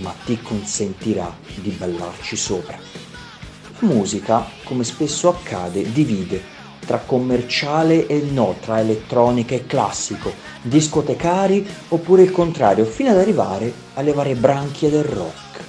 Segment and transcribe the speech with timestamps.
[0.00, 2.78] Ma ti consentirà di ballarci sopra.
[3.78, 11.66] La musica, come spesso accade, divide tra commerciale e no, tra elettronica e classico, discotecari
[11.88, 15.60] oppure il contrario, fino ad arrivare alle varie branchie del rock.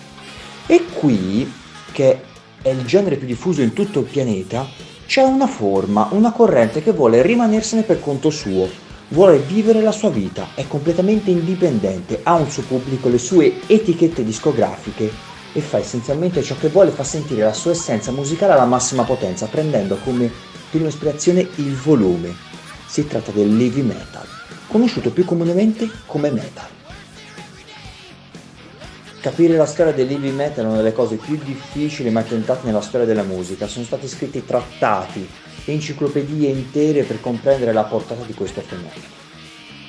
[0.66, 1.52] E qui,
[1.92, 2.22] che
[2.62, 4.68] è il genere più diffuso in tutto il pianeta,
[5.06, 8.70] c'è una forma, una corrente che vuole rimanersene per conto suo,
[9.12, 14.24] vuole vivere la sua vita, è completamente indipendente, ha un suo pubblico, le sue etichette
[14.24, 15.12] discografiche
[15.54, 19.48] e fa essenzialmente ciò che vuole, fa sentire la sua essenza musicale alla massima potenza,
[19.48, 20.32] prendendo come
[20.70, 22.34] prima ispirazione il volume.
[22.86, 24.26] Si tratta del heavy metal,
[24.68, 26.81] conosciuto più comunemente come metal.
[29.22, 32.82] Capire la storia del heavy metal è una delle cose più difficili mai tentate nella
[32.82, 33.68] storia della musica.
[33.68, 35.30] Sono stati scritti trattati,
[35.66, 39.20] enciclopedie intere per comprendere la portata di questo fenomeno.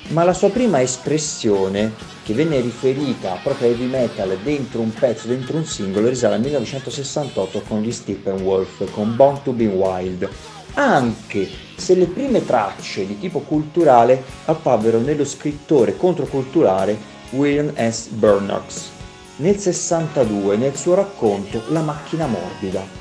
[0.08, 5.28] Ma la sua prima espressione, che venne riferita proprio a heavy metal dentro un pezzo,
[5.28, 10.28] dentro un singolo, risale al 1968 con gli Steppenwolf, con Born to be Wild,
[10.74, 18.08] anche se le prime tracce di tipo culturale apparvero nello scrittore controculturale William S.
[18.08, 18.91] Burnox
[19.36, 23.00] nel 62 nel suo racconto La macchina morbida.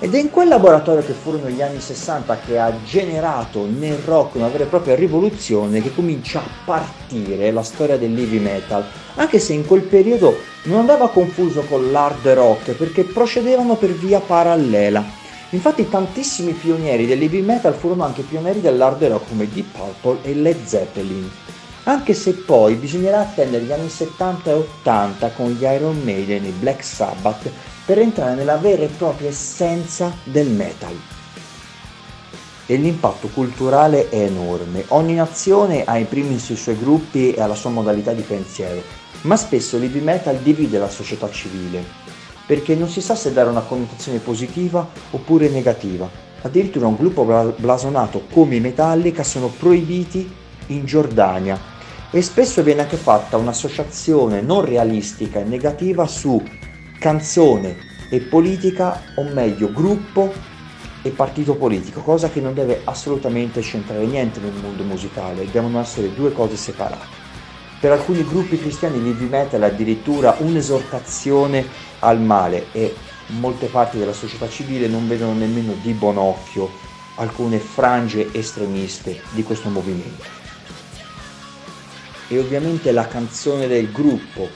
[0.00, 4.36] Ed è in quel laboratorio che furono gli anni 60 che ha generato nel rock
[4.36, 8.84] una vera e propria rivoluzione che comincia a partire la storia dell'heavy metal,
[9.16, 14.20] anche se in quel periodo non andava confuso con l'hard rock perché procedevano per via
[14.20, 15.04] parallela.
[15.50, 20.64] Infatti tantissimi pionieri dell'heavy metal furono anche pionieri dell'hard rock come Deep Purple e Led
[20.64, 21.28] Zeppelin.
[21.88, 26.50] Anche se poi bisognerà attendere gli anni 70 e 80 con gli Iron Maiden e
[26.50, 27.50] Black Sabbath
[27.86, 30.94] per entrare nella vera e propria essenza del metal.
[32.66, 34.84] E l'impatto culturale è enorme.
[34.88, 38.82] Ogni nazione ha in primis i suoi gruppi e ha la sua modalità di pensiero,
[39.22, 41.82] ma spesso l'heavy metal divide la società civile,
[42.44, 46.06] perché non si sa se dare una connotazione positiva oppure negativa.
[46.42, 47.24] Addirittura un gruppo
[47.56, 50.30] blasonato come i Metallica sono proibiti
[50.66, 51.76] in Giordania
[52.10, 56.42] e spesso viene anche fatta un'associazione non realistica e negativa su
[56.98, 57.76] canzone
[58.08, 60.32] e politica, o meglio gruppo
[61.02, 66.14] e partito politico, cosa che non deve assolutamente centrare niente nel mondo musicale, devono essere
[66.14, 67.16] due cose separate.
[67.80, 71.64] Per alcuni gruppi cristiani l'heavy metal è addirittura un'esortazione
[72.00, 72.94] al male e
[73.38, 76.68] molte parti della società civile non vedono nemmeno di buon occhio
[77.16, 80.37] alcune frange estremiste di questo movimento.
[82.28, 84.48] E ovviamente la canzone del gruppo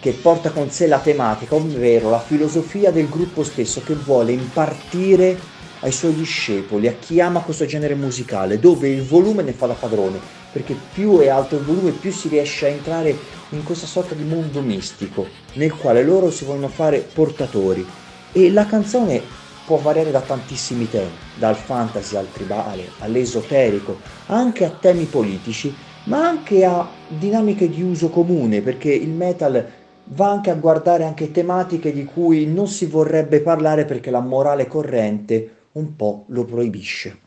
[0.00, 5.38] che porta con sé la tematica, ovvero la filosofia del gruppo stesso che vuole impartire
[5.80, 9.74] ai suoi discepoli, a chi ama questo genere musicale, dove il volume ne fa da
[9.74, 10.18] padrone,
[10.50, 13.16] perché più è alto il volume, più si riesce a entrare
[13.50, 17.86] in questa sorta di mondo mistico, nel quale loro si vogliono fare portatori.
[18.32, 19.22] E la canzone
[19.66, 25.74] può variare da tantissimi temi, dal fantasy al tribale, all'esoterico, anche a temi politici,
[26.08, 29.64] ma anche a dinamiche di uso comune, perché il metal
[30.04, 34.66] va anche a guardare anche tematiche di cui non si vorrebbe parlare perché la morale
[34.66, 37.18] corrente un po' lo proibisce.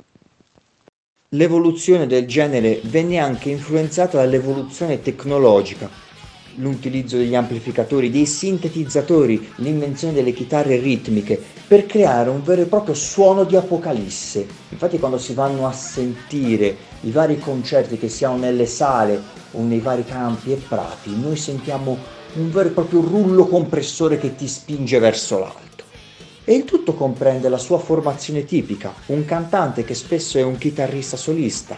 [1.29, 5.87] L'evoluzione del genere venne anche influenzata dall'evoluzione tecnologica,
[6.55, 12.93] l'utilizzo degli amplificatori, dei sintetizzatori, l'invenzione delle chitarre ritmiche per creare un vero e proprio
[12.93, 14.45] suono di apocalisse.
[14.69, 19.21] Infatti quando si vanno a sentire i vari concerti che siano nelle sale
[19.51, 21.97] o nei vari campi e prati, noi sentiamo
[22.33, 25.83] un vero e proprio rullo compressore che ti spinge verso l'alto.
[26.43, 31.15] E il tutto comprende la sua formazione tipica, un cantante che spesso è un chitarrista
[31.15, 31.77] solista,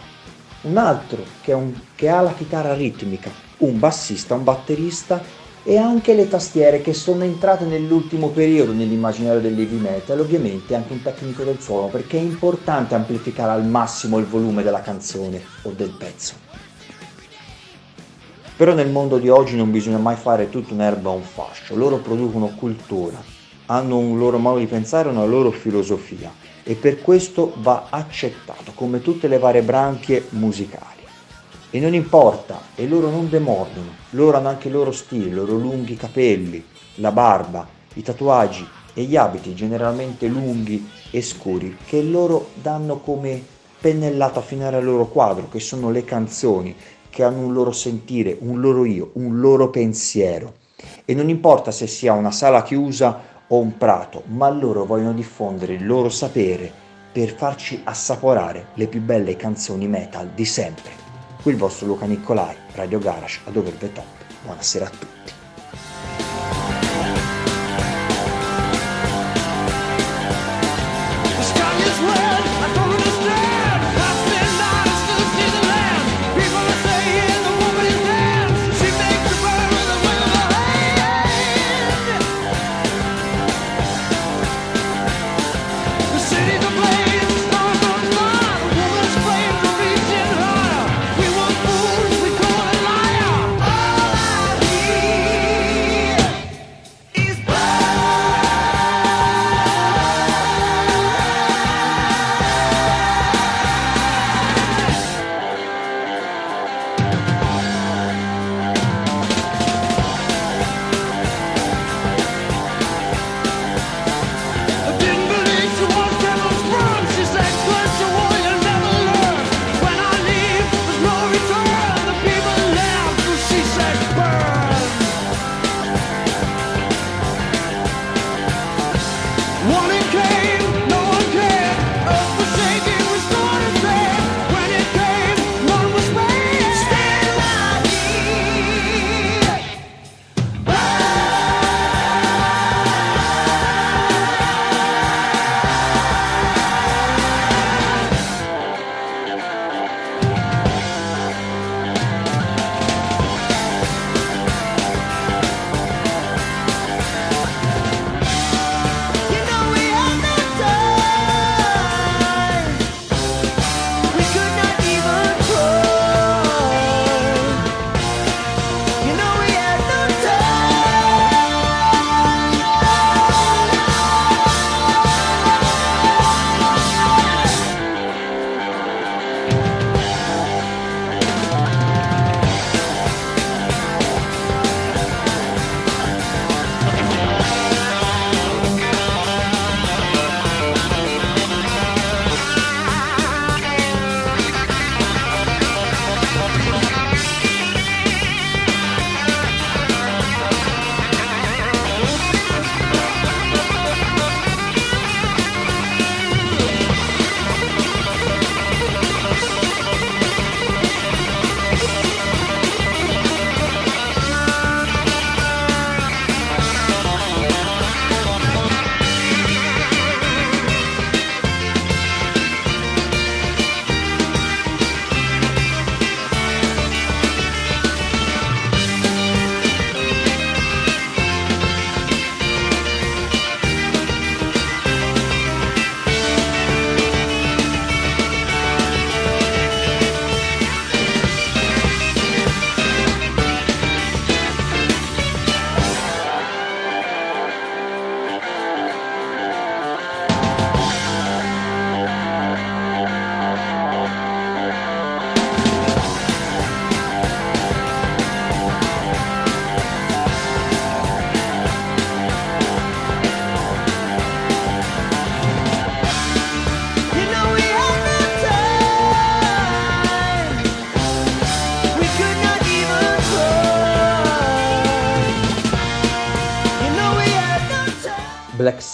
[0.64, 5.22] un altro che, un, che ha la chitarra ritmica, un bassista, un batterista
[5.62, 11.02] e anche le tastiere che sono entrate nell'ultimo periodo nell'immaginario dell'heavy metal, ovviamente anche un
[11.02, 15.90] tecnico del suono, perché è importante amplificare al massimo il volume della canzone o del
[15.90, 16.34] pezzo.
[18.56, 21.96] Però nel mondo di oggi non bisogna mai fare tutto un'erba a un fascio, loro
[21.96, 23.20] producono cultura,
[23.66, 29.00] hanno un loro modo di pensare, una loro filosofia e per questo va accettato come
[29.00, 31.02] tutte le varie branchie musicali.
[31.70, 35.56] E non importa, e loro non demordono, loro hanno anche il loro stile, i loro
[35.56, 36.64] lunghi capelli,
[36.96, 43.42] la barba, i tatuaggi e gli abiti generalmente lunghi e scuri che loro danno come
[43.80, 46.74] pennellata finale al loro quadro, che sono le canzoni,
[47.10, 50.54] che hanno un loro sentire, un loro io, un loro pensiero.
[51.04, 55.74] E non importa se sia una sala chiusa o un prato, ma loro vogliono diffondere
[55.74, 56.72] il loro sapere
[57.12, 60.90] per farci assaporare le più belle canzoni metal di sempre.
[61.42, 64.04] Qui il vostro Luca Nicolai, Radio Garage ad Over the Top.
[64.44, 65.33] Buonasera a tutti.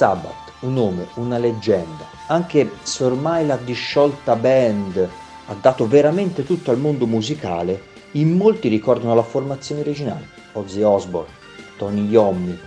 [0.00, 4.96] Sabbath, un nome, una leggenda, anche se ormai la disciolta band
[5.44, 11.34] ha dato veramente tutto al mondo musicale, in molti ricordano la formazione originale, Ozzy Osbourne,
[11.76, 12.58] Tony Iommi,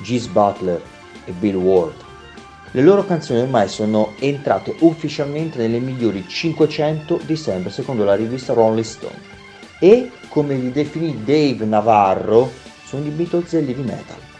[0.00, 0.80] Geese Butler
[1.26, 2.02] e Bill Ward.
[2.70, 8.54] Le loro canzoni ormai sono entrate ufficialmente nelle migliori 500 di sempre secondo la rivista
[8.54, 9.20] Rolling Stone
[9.78, 12.50] e, come li definì Dave Navarro,
[12.82, 14.35] sono i Beatles dell'heavy metal.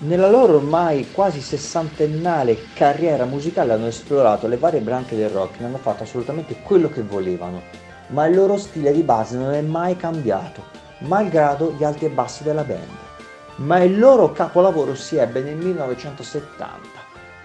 [0.00, 5.64] Nella loro ormai quasi sessantennale carriera musicale hanno esplorato le varie branche del rock e
[5.64, 7.62] hanno fatto assolutamente quello che volevano,
[8.08, 10.62] ma il loro stile di base non è mai cambiato,
[11.00, 12.96] malgrado gli alti e bassi della band.
[13.56, 16.78] Ma il loro capolavoro si ebbe nel 1970,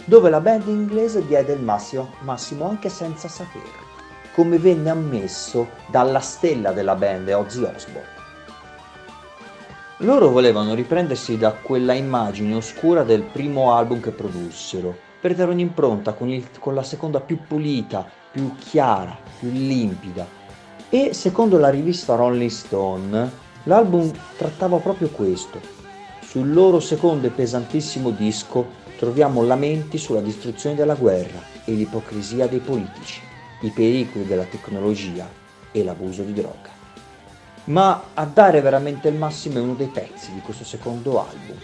[0.06, 3.82] dove la band inglese diede il massimo, massimo anche senza saperlo,
[4.36, 8.13] come venne ammesso dalla stella della band Ozzy Osbourne.
[10.04, 16.12] Loro volevano riprendersi da quella immagine oscura del primo album che produssero, per dare un'impronta
[16.12, 20.28] con, il, con la seconda più pulita, più chiara, più limpida.
[20.90, 23.32] E secondo la rivista Rolling Stone,
[23.64, 25.62] l'album trattava proprio questo.
[26.20, 32.60] Sul loro secondo e pesantissimo disco troviamo lamenti sulla distruzione della guerra e l'ipocrisia dei
[32.60, 33.22] politici,
[33.62, 35.26] i pericoli della tecnologia
[35.72, 36.73] e l'abuso di droga
[37.66, 41.58] ma a dare veramente il massimo è uno dei pezzi di questo secondo album.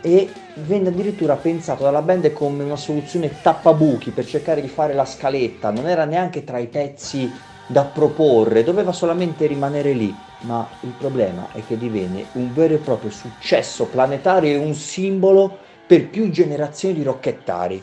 [0.00, 5.04] E venne addirittura pensato dalla band come una soluzione tappabuchi per cercare di fare la
[5.04, 7.30] scaletta, non era neanche tra i pezzi
[7.66, 12.78] da proporre, doveva solamente rimanere lì, ma il problema è che divenne un vero e
[12.78, 17.82] proprio successo planetario e un simbolo per più generazioni di rocchettari.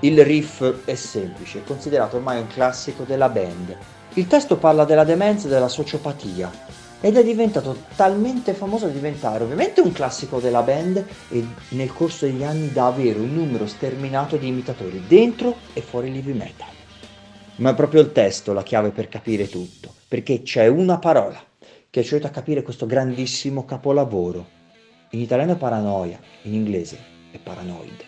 [0.00, 3.76] Il riff è semplice, considerato ormai un classico della band,
[4.14, 6.50] il testo parla della demenza e della sociopatia
[7.00, 12.26] ed è diventato talmente famoso da diventare ovviamente un classico della band e nel corso
[12.26, 16.68] degli anni da avere un numero sterminato di imitatori dentro e fuori l'heavy metal.
[17.56, 21.40] Ma è proprio il testo la chiave per capire tutto, perché c'è una parola
[21.88, 24.58] che ci aiuta a capire questo grandissimo capolavoro.
[25.10, 26.98] In italiano è paranoia, in inglese
[27.30, 28.04] è paranoid.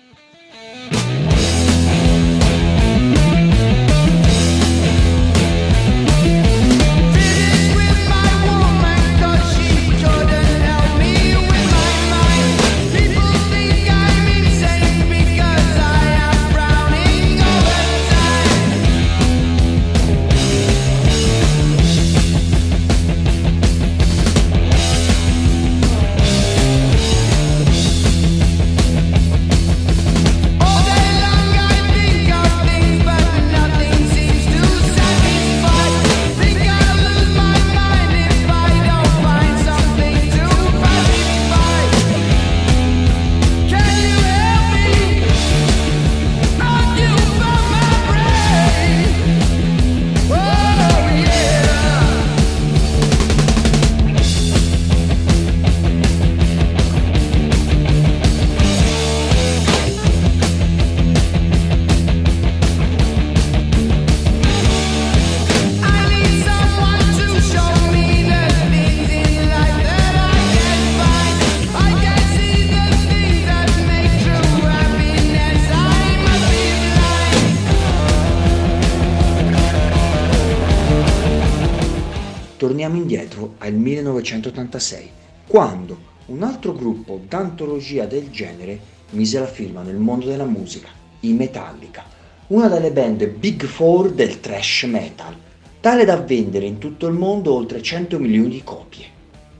[82.93, 85.11] Torniamo indietro al 1986,
[85.47, 85.97] quando
[86.27, 88.79] un altro gruppo d'antologia del genere
[89.13, 90.89] mise la firma nel mondo della musica,
[91.21, 92.05] i Metallica,
[92.49, 95.35] una delle band Big Four del thrash metal,
[95.81, 99.07] tale da vendere in tutto il mondo oltre 100 milioni di copie.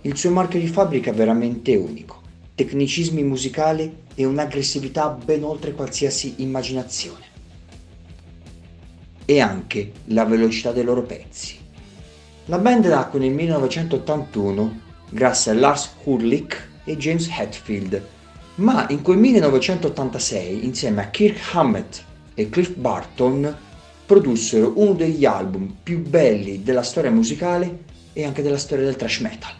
[0.03, 2.21] Il suo marchio di fabbrica è veramente unico,
[2.55, 7.25] tecnicismi musicali e un'aggressività ben oltre qualsiasi immaginazione.
[9.25, 11.61] E anche la velocità dei loro pezzi
[12.53, 18.07] la band nacque nel 1981 grazie a Lars Ulrich e James Hetfield,
[18.57, 22.05] ma in quel 1986 insieme a Kirk Hammett
[22.35, 23.57] e Cliff Barton
[24.05, 29.21] produssero uno degli album più belli della storia musicale e anche della storia del thrash
[29.21, 29.53] metal.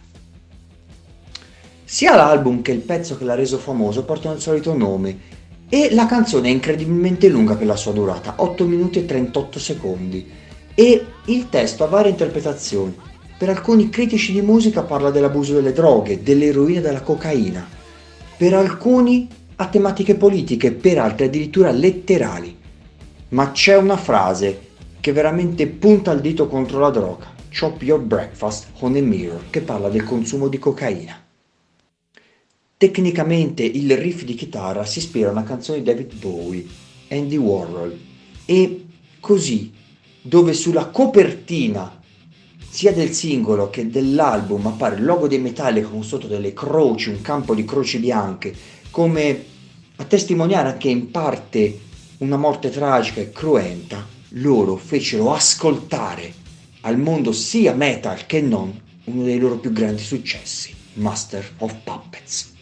[1.85, 5.19] Sia l'album che il pezzo che l'ha reso famoso portano il solito nome
[5.71, 10.41] e la canzone è incredibilmente lunga per la sua durata, 8 minuti e 38 secondi
[10.75, 12.95] e il testo ha varie interpretazioni.
[13.37, 17.67] Per alcuni critici di musica parla dell'abuso delle droghe, dell'eroina e della cocaina.
[18.37, 22.57] Per alcuni ha tematiche politiche, per altri addirittura letterali.
[23.29, 27.35] Ma c'è una frase che veramente punta il dito contro la droga.
[27.59, 31.21] Chop your breakfast on a mirror, che parla del consumo di cocaina.
[32.83, 36.67] tecnicamente il riff di chitarra si ispira a una canzone di David Bowie,
[37.11, 37.97] Andy Warhol,
[38.45, 38.85] e
[39.21, 39.73] così,
[40.23, 42.01] dove sulla copertina
[42.69, 47.21] sia del singolo che dell'album appare il logo dei Metallica con sotto delle croci, un
[47.21, 48.55] campo di croci bianche,
[48.91, 49.45] come
[49.97, 51.81] a testimoniare anche in parte
[52.19, 56.33] una morte tragica e cruenta, loro fecero ascoltare
[56.83, 62.53] al mondo sia metal che non uno dei loro più grandi successi, Master of Puppets.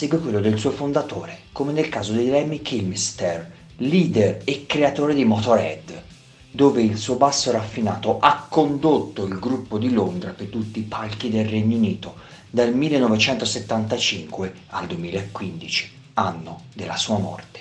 [0.00, 5.26] Segue quello del suo fondatore, come nel caso di Lemmy Kilmister, leader e creatore di
[5.26, 6.02] Motorhead,
[6.50, 11.28] dove il suo basso raffinato ha condotto il gruppo di Londra per tutti i palchi
[11.28, 12.14] del Regno Unito
[12.48, 17.60] dal 1975 al 2015, anno della sua morte.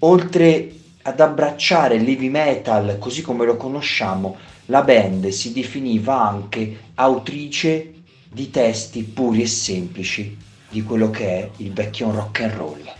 [0.00, 6.90] Oltre ad abbracciare il heavy metal così come lo conosciamo, la band si definiva anche
[6.96, 7.94] autrice
[8.30, 12.92] di testi puri e semplici di quello che è il vecchio rock and roll.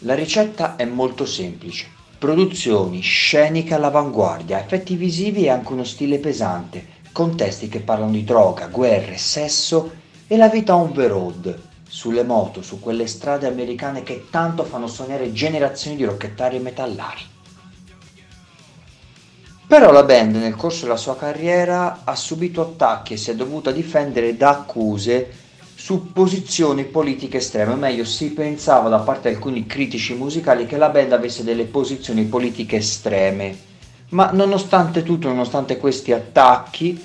[0.00, 1.86] La ricetta è molto semplice.
[2.18, 8.24] Produzioni, sceniche all'avanguardia, effetti visivi e anche uno stile pesante, con testi che parlano di
[8.24, 9.92] droga, guerre, sesso
[10.26, 14.88] e la vita on the road, sulle moto, su quelle strade americane che tanto fanno
[14.88, 17.22] sognare generazioni di rocchettari e metallari.
[19.68, 23.70] Però la band nel corso della sua carriera ha subito attacchi e si è dovuta
[23.70, 25.48] difendere da accuse
[25.80, 30.76] su posizioni politiche estreme, o meglio si pensava da parte di alcuni critici musicali che
[30.76, 33.56] la band avesse delle posizioni politiche estreme,
[34.10, 37.02] ma nonostante tutto, nonostante questi attacchi,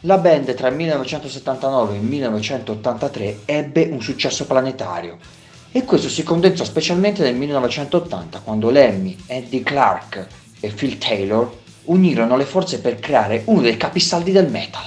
[0.00, 5.16] la band tra il 1979 e il 1983 ebbe un successo planetario
[5.72, 10.26] e questo si condensò specialmente nel 1980 quando Lemmy, Eddie Clark
[10.60, 11.50] e Phil Taylor
[11.84, 14.84] unirono le forze per creare uno dei capisaldi del metal.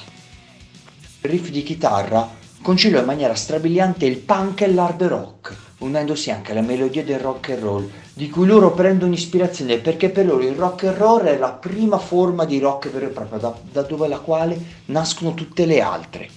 [1.21, 6.61] Riff di chitarra conciliò in maniera strabiliante il punk e l'hard rock, unendosi anche alle
[6.61, 10.85] melodie del rock and roll, di cui loro prendono ispirazione perché per loro il rock
[10.85, 14.17] and roll è la prima forma di rock vero e proprio, da, da dove la
[14.17, 16.27] quale nascono tutte le altre.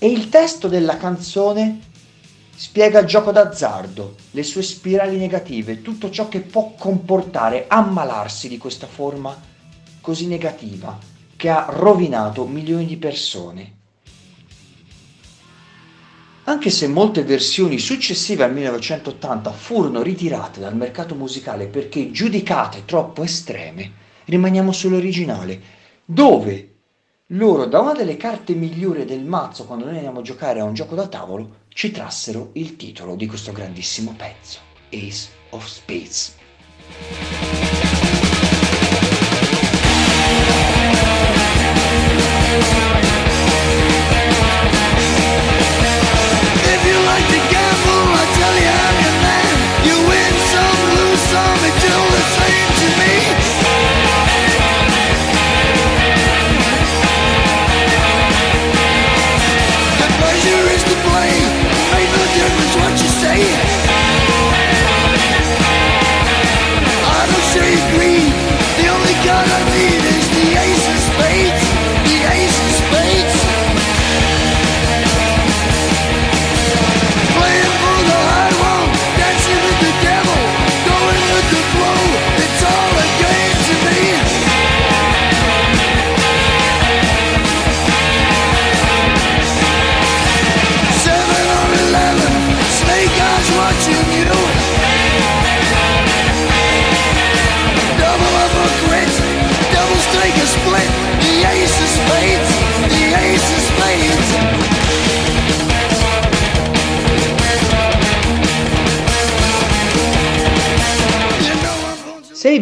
[0.00, 1.78] E il testo della canzone
[2.56, 8.58] spiega il gioco d'azzardo, le sue spirali negative, tutto ciò che può comportare ammalarsi di
[8.58, 9.40] questa forma
[10.00, 10.98] così negativa
[11.36, 13.76] che ha rovinato milioni di persone.
[16.48, 23.22] Anche se molte versioni successive al 1980 furono ritirate dal mercato musicale perché giudicate troppo
[23.22, 23.92] estreme,
[24.24, 25.60] rimaniamo sull'originale,
[26.06, 26.76] dove
[27.32, 30.72] loro da una delle carte migliori del mazzo quando noi andiamo a giocare a un
[30.72, 36.34] gioco da tavolo ci trassero il titolo di questo grandissimo pezzo, Ace of Spades.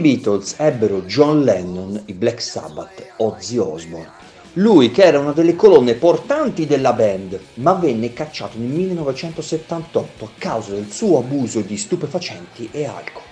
[0.06, 4.08] Beatles ebbero John Lennon, i Black Sabbath, Ozzy Osbourne,
[4.52, 10.28] lui che era una delle colonne portanti della band, ma venne cacciato nel 1978 a
[10.38, 13.22] causa del suo abuso di stupefacenti e alcol,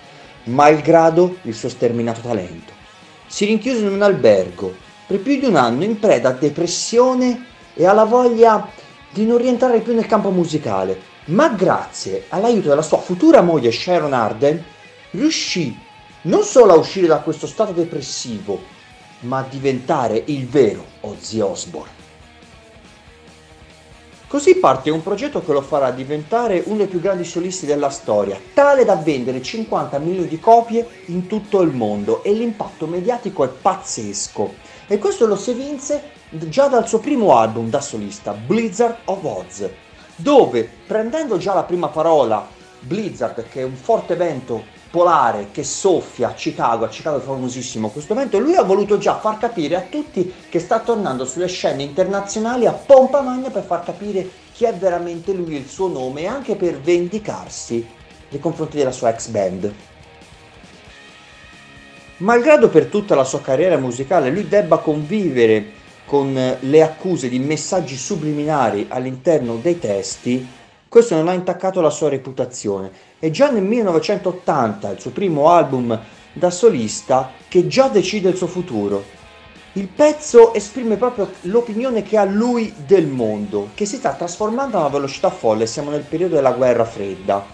[0.46, 2.72] malgrado il suo sterminato talento.
[3.28, 4.74] Si rinchiuse in un albergo
[5.06, 8.68] per più di un anno in preda a depressione e alla voglia
[9.12, 14.12] di non rientrare più nel campo musicale, ma grazie all'aiuto della sua futura moglie Sharon
[14.12, 14.60] Arden
[15.12, 15.83] riuscì
[16.24, 18.60] non solo a uscire da questo stato depressivo,
[19.20, 22.02] ma a diventare il vero Ozzy Osbourne.
[24.26, 28.40] Così parte un progetto che lo farà diventare uno dei più grandi solisti della storia,
[28.52, 33.48] tale da vendere 50 milioni di copie in tutto il mondo e l'impatto mediatico è
[33.48, 34.54] pazzesco.
[34.88, 39.68] E questo lo si evinse già dal suo primo album da solista, Blizzard of Oz,
[40.16, 42.44] dove prendendo già la prima parola
[42.80, 47.88] Blizzard, che è un forte vento polare che soffia a Chicago, a Chicago è famosissimo
[47.88, 51.82] questo vento, lui ha voluto già far capire a tutti che sta tornando sulle scene
[51.82, 56.26] internazionali a pompa magna per far capire chi è veramente lui, il suo nome e
[56.28, 57.84] anche per vendicarsi
[58.28, 59.74] nei confronti della sua ex band.
[62.18, 65.72] Malgrado per tutta la sua carriera musicale lui debba convivere
[66.06, 70.46] con eh, le accuse di messaggi subliminari all'interno dei testi,
[70.88, 72.92] questo non ha intaccato la sua reputazione.
[73.24, 75.98] E già nel 1980, il suo primo album
[76.34, 79.02] da solista, che già decide il suo futuro.
[79.72, 84.80] Il pezzo esprime proprio l'opinione che ha lui del mondo, che si sta trasformando a
[84.80, 87.46] una velocità folle, siamo nel periodo della guerra fredda.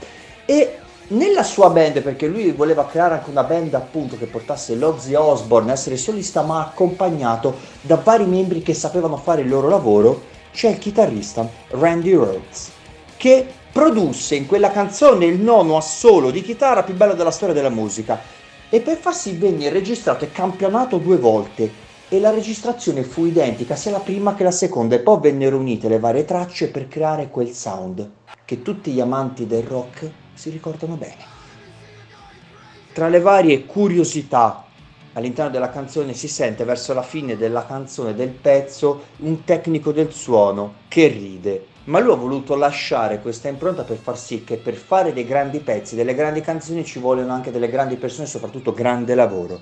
[0.45, 0.79] E
[1.11, 5.71] nella sua band, perché lui voleva creare anche una band appunto che portasse l'Ozzy Osbourne
[5.71, 10.21] a essere solista, ma accompagnato da vari membri che sapevano fare il loro lavoro,
[10.53, 12.73] c'è il chitarrista Randy Rhodes,
[13.17, 17.71] che produsse in quella canzone il nono assolo di chitarra più bello della storia della
[17.71, 18.21] musica.
[18.69, 21.73] E per farsi venne registrato e campionato due volte.
[22.11, 24.97] E la registrazione fu identica sia la prima che la seconda.
[24.97, 28.07] E poi vennero unite le varie tracce per creare quel sound
[28.45, 31.25] che tutti gli amanti del rock si ricordano bene.
[32.93, 34.63] Tra le varie curiosità
[35.15, 40.13] all'interno della canzone si sente verso la fine della canzone del pezzo un tecnico del
[40.13, 44.77] suono che ride, ma lui ha voluto lasciare questa impronta per far sì che per
[44.77, 49.17] fare dei grandi pezzi, delle grandi canzoni ci vogliono anche delle grandi persone soprattutto grande
[49.17, 49.61] lavoro.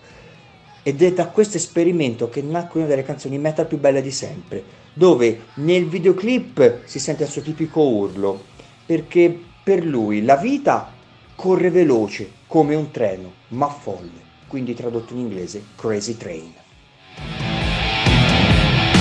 [0.83, 4.63] Ed è da questo esperimento che nacque una delle canzoni metal più belle di sempre,
[4.93, 8.45] dove nel videoclip si sente il suo tipico urlo,
[8.85, 10.93] perché per lui la vita
[11.35, 16.53] corre veloce come un treno, ma folle, quindi tradotto in inglese Crazy Train.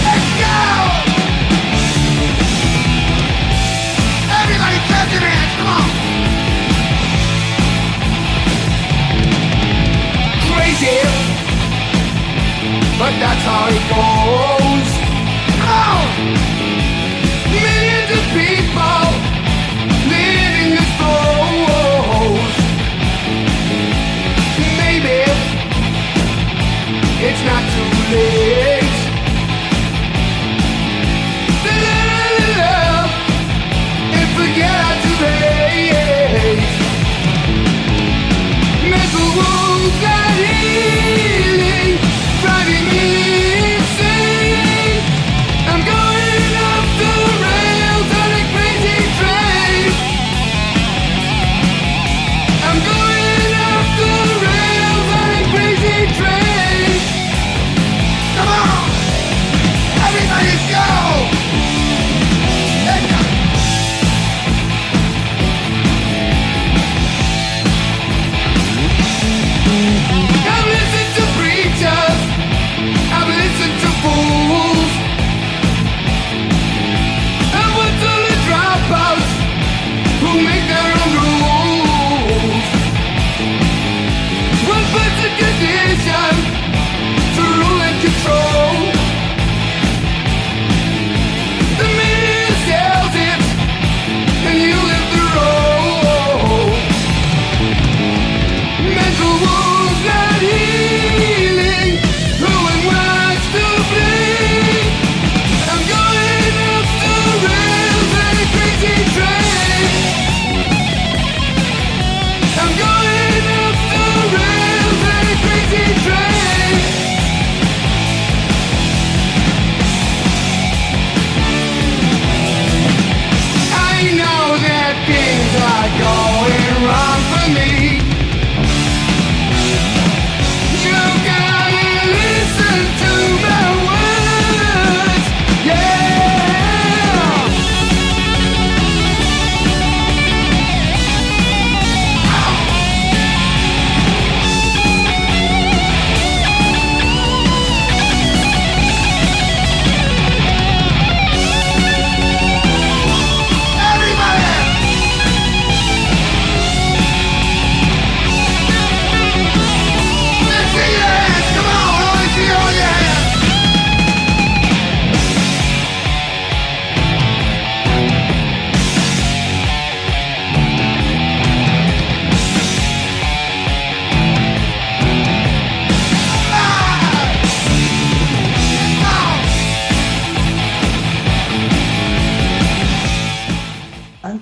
[0.01, 1.16] Let's go!
[12.99, 13.56] But that's how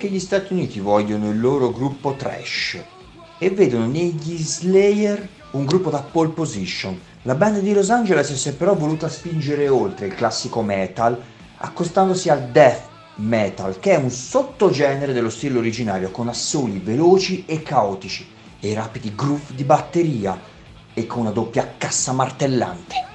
[0.06, 2.80] Anche gli Stati Uniti vogliono il loro gruppo trash
[3.40, 7.02] e vedono negli Slayer un gruppo da pole position.
[7.24, 11.20] La band di Los Angeles si è però voluta spingere oltre il classico metal,
[11.58, 12.84] accostandosi al death
[13.16, 18.28] metal, che è un sottogenere dello stile originario con assoli veloci e caotici
[18.60, 20.40] e rapidi groove di batteria
[20.94, 23.15] e con una doppia cassa martellante.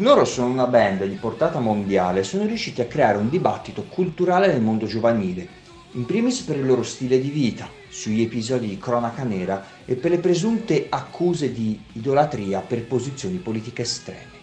[0.00, 4.46] Loro sono una band di portata mondiale e sono riusciti a creare un dibattito culturale
[4.46, 5.48] nel mondo giovanile,
[5.92, 10.12] in primis per il loro stile di vita, sugli episodi di cronaca nera e per
[10.12, 14.36] le presunte accuse di idolatria per posizioni politiche estreme.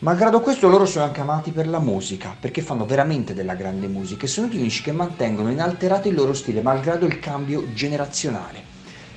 [0.00, 4.26] Malgrado questo loro sono anche amati per la musica, perché fanno veramente della grande musica
[4.26, 8.62] e sono gli unici che mantengono inalterato il loro stile malgrado il cambio generazionale.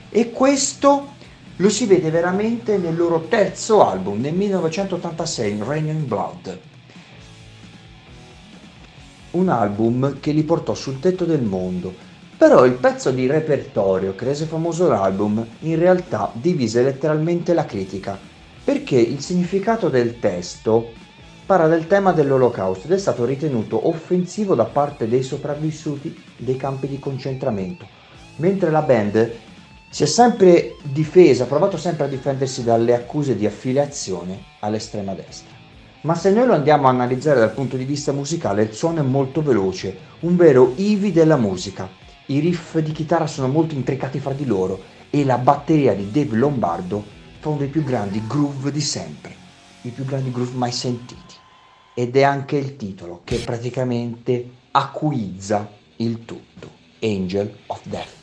[0.10, 1.18] E questo
[1.62, 6.60] lo si vede veramente nel loro terzo album, nel 1986, Rain in Blood.
[9.32, 11.94] Un album che li portò sul tetto del mondo,
[12.38, 18.18] però il pezzo di repertorio che rese famoso l'album in realtà divise letteralmente la critica,
[18.64, 20.94] perché il significato del testo
[21.46, 26.88] parla del tema dell'olocausto ed è stato ritenuto offensivo da parte dei sopravvissuti dei campi
[26.88, 27.86] di concentramento,
[28.38, 29.32] mentre la band
[29.92, 35.58] si è sempre difesa, ha provato sempre a difendersi dalle accuse di affiliazione all'estrema destra.
[36.02, 39.04] Ma se noi lo andiamo a analizzare dal punto di vista musicale, il suono è
[39.04, 41.90] molto veloce, un vero Ivi della musica.
[42.28, 46.38] I riff di chitarra sono molto intricati fra di loro e la batteria di Dave
[46.38, 47.04] Lombardo
[47.40, 49.36] fa uno dei più grandi groove di sempre,
[49.82, 51.34] i più grandi groove mai sentiti.
[51.96, 56.70] Ed è anche il titolo che praticamente acquizza il tutto,
[57.02, 58.19] Angel of Death.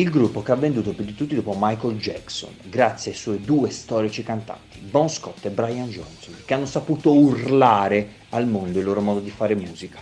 [0.00, 3.68] Il gruppo che ha venduto più di tutti dopo Michael Jackson, grazie ai suoi due
[3.68, 9.02] storici cantanti, Bon Scott e Brian Johnson, che hanno saputo urlare al mondo il loro
[9.02, 10.00] modo di fare musica.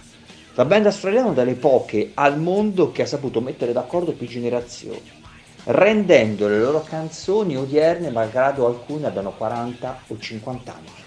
[0.54, 4.28] La band australiana è una delle poche al mondo che ha saputo mettere d'accordo più
[4.28, 5.10] generazioni,
[5.64, 11.06] rendendo le loro canzoni odierne malgrado alcune abbiano 40 o 50 anni.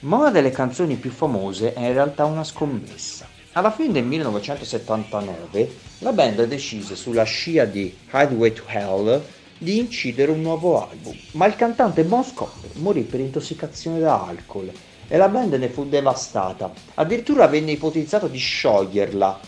[0.00, 3.29] Ma una delle canzoni più famose è in realtà una scommessa.
[3.54, 9.20] Alla fine del 1979 la band decise sulla scia di Highway to Hell
[9.58, 14.70] di incidere un nuovo album, ma il cantante Bon Scott morì per intossicazione da alcol
[15.08, 16.72] e la band ne fu devastata.
[16.94, 19.40] Addirittura venne ipotizzato di scioglierla,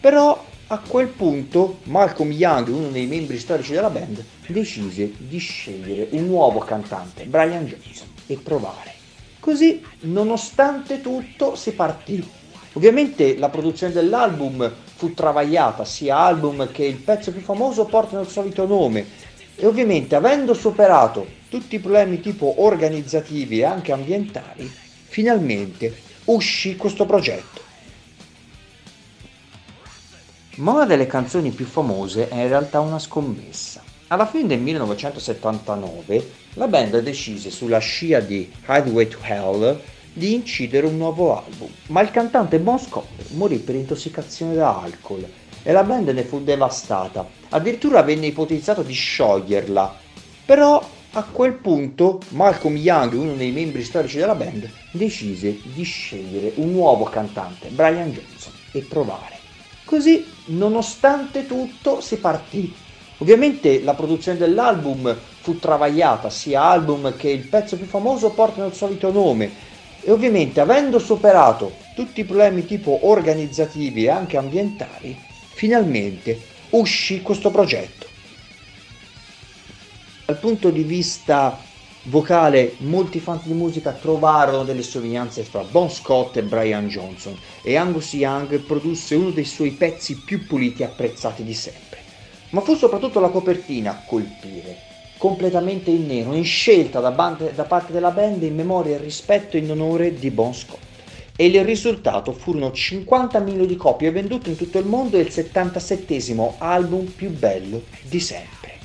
[0.00, 6.08] però a quel punto Malcolm Young, uno dei membri storici della band, decise di scegliere
[6.12, 8.94] un nuovo cantante, Brian Johnson, e provare.
[9.38, 12.26] Così, nonostante tutto, si partì
[12.74, 18.28] Ovviamente la produzione dell'album fu travagliata, sia album che il pezzo più famoso portano il
[18.28, 19.04] solito nome
[19.56, 25.94] e ovviamente avendo superato tutti i problemi tipo organizzativi e anche ambientali, finalmente
[26.26, 27.60] uscì questo progetto.
[30.56, 33.82] Ma una delle canzoni più famose è in realtà una scommessa.
[34.08, 39.80] Alla fine del 1979 la band decise sulla scia di Highway to Hell
[40.12, 45.28] di incidere un nuovo album, ma il cantante Bon Scott morì per intossicazione da alcol
[45.62, 47.28] e la band ne fu devastata.
[47.50, 49.94] Addirittura venne ipotizzato di scioglierla.
[50.44, 50.82] Però
[51.12, 56.72] a quel punto Malcolm Young, uno dei membri storici della band, decise di scegliere un
[56.72, 59.38] nuovo cantante, Brian Johnson, e provare.
[59.84, 62.72] Così, nonostante tutto, si partì.
[63.18, 68.74] Ovviamente la produzione dell'album fu travagliata, sia album che il pezzo più famoso portano il
[68.74, 69.68] solito nome
[70.02, 75.16] e ovviamente avendo superato tutti i problemi tipo organizzativi e anche ambientali,
[75.52, 76.40] finalmente
[76.70, 78.06] uscì questo progetto.
[80.26, 81.58] Dal punto di vista
[82.04, 87.76] vocale, molti fan di musica trovarono delle somiglianze fra Bon Scott e Brian Johnson e
[87.76, 91.98] Angus Young produsse uno dei suoi pezzi più puliti e apprezzati di sempre.
[92.50, 94.89] Ma fu soprattutto la copertina a colpire,
[95.20, 99.58] completamente in nero, in scelta da, band- da parte della band in memoria e rispetto
[99.58, 100.78] in onore di Bon Scott
[101.36, 105.30] e il risultato furono 50 milioni di copie vendute in tutto il mondo e il
[105.30, 108.78] 77 album più bello di sempre.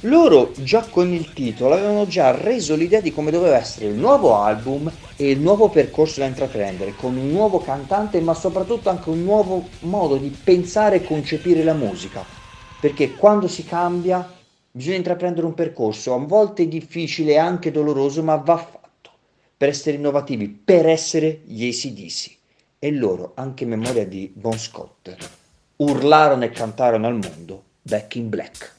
[0.00, 4.34] Loro già con il titolo avevano già reso l'idea di come doveva essere il nuovo
[4.34, 9.22] album e il nuovo percorso da intraprendere, con un nuovo cantante ma soprattutto anche un
[9.22, 12.41] nuovo modo di pensare e concepire la musica,
[12.82, 14.28] perché quando si cambia
[14.68, 19.10] bisogna intraprendere un percorso a volte difficile e anche doloroso ma va fatto
[19.56, 22.36] per essere innovativi, per essere gli ACDC.
[22.80, 25.14] E loro, anche in memoria di Bon Scott,
[25.76, 28.74] urlarono e cantarono al mondo Back in Black.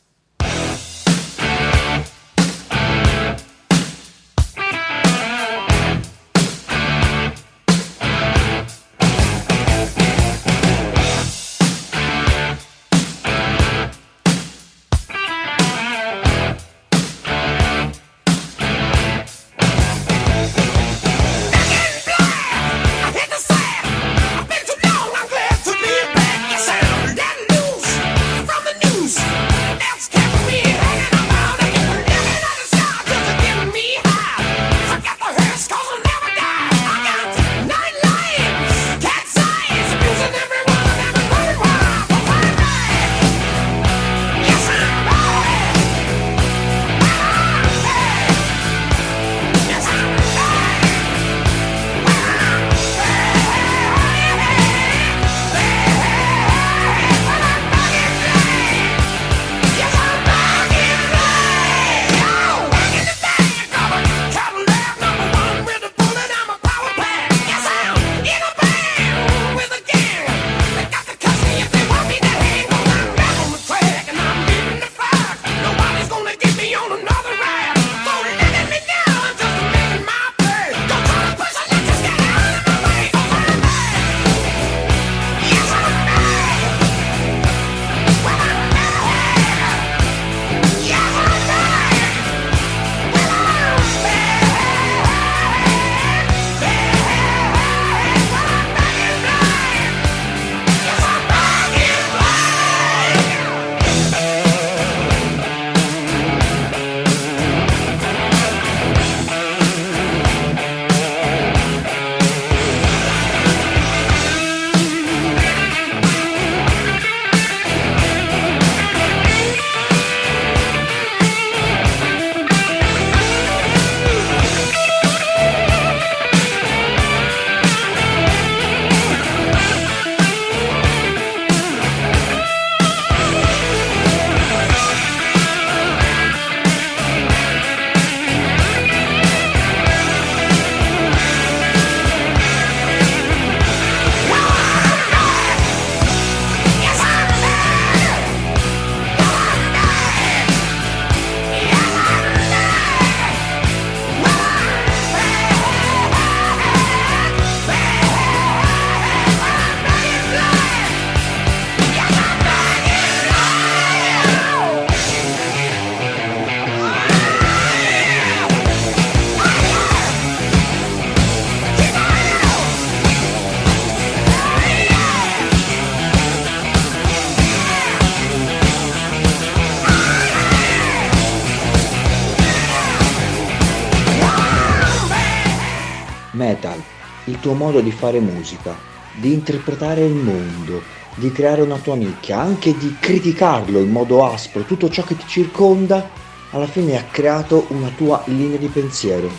[187.53, 188.75] Tuo modo di fare musica,
[189.19, 190.81] di interpretare il mondo,
[191.15, 195.25] di creare una tua nicchia, anche di criticarlo in modo aspro, tutto ciò che ti
[195.27, 196.09] circonda,
[196.49, 199.29] alla fine ha creato una tua linea di pensiero.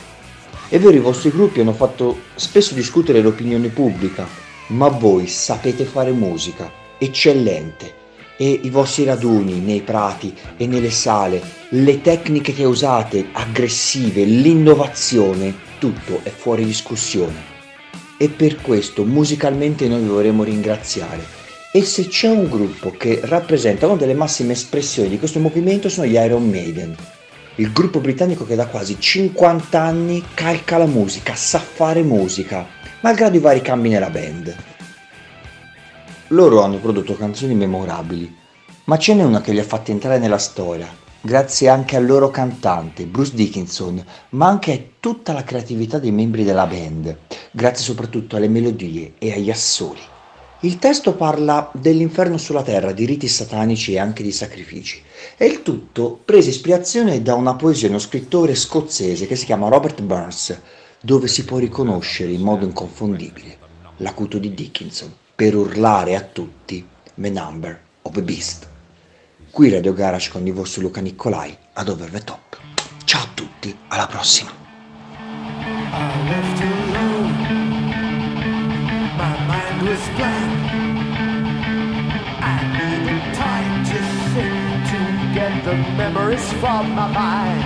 [0.68, 4.26] È vero, i vostri gruppi hanno fatto spesso discutere l'opinione pubblica,
[4.68, 8.02] ma voi sapete fare musica, eccellente.
[8.36, 15.54] E i vostri raduni nei prati e nelle sale, le tecniche che usate, aggressive, l'innovazione,
[15.78, 17.53] tutto è fuori discussione.
[18.24, 21.42] E per questo musicalmente noi vi vorremmo ringraziare.
[21.70, 26.06] E se c'è un gruppo che rappresenta una delle massime espressioni di questo movimento sono
[26.06, 26.96] gli Iron Maiden,
[27.56, 32.66] il gruppo britannico che da quasi 50 anni calca la musica, sa fare musica,
[33.02, 34.56] malgrado i vari cambi nella band.
[36.28, 38.34] Loro hanno prodotto canzoni memorabili,
[38.84, 40.88] ma ce n'è una che li ha fatti entrare nella storia,
[41.24, 46.44] grazie anche al loro cantante, Bruce Dickinson, ma anche a tutta la creatività dei membri
[46.44, 47.16] della band,
[47.50, 50.00] grazie soprattutto alle melodie e agli assoli.
[50.60, 55.02] Il testo parla dell'inferno sulla terra, di riti satanici e anche di sacrifici,
[55.38, 59.68] e il tutto prese ispirazione da una poesia di uno scrittore scozzese che si chiama
[59.68, 60.60] Robert Burns,
[61.00, 63.56] dove si può riconoscere in modo inconfondibile
[63.98, 68.72] l'acuto di Dickinson per urlare a tutti The Number of a Beast.
[69.54, 72.58] Qui Radio Garage con il vostro Luca Nicolai ad Over the Top.
[73.04, 74.50] Ciao a tutti, alla prossima!
[85.62, 87.64] the memories from my mind.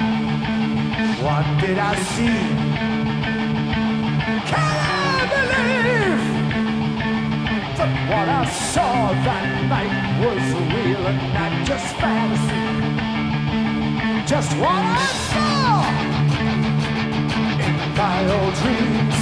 [1.24, 2.38] What did I see?
[4.46, 4.97] Can I
[7.78, 10.42] that what I saw that night was
[10.74, 12.66] real and not just fantasy?
[14.26, 15.86] Just what I saw
[17.66, 19.18] in my old dreams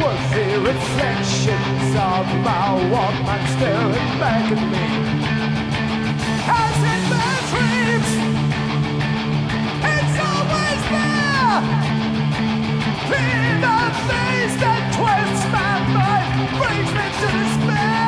[0.00, 5.08] was the reflections of my Walkman staring back at me.
[14.60, 18.07] That twists my mind, brings me to despair.